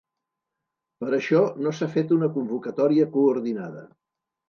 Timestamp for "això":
1.17-1.43